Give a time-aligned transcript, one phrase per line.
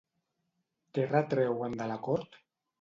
[0.95, 2.43] Què retreuen de l'acord?